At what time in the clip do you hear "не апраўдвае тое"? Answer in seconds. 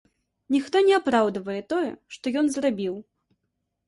0.87-1.91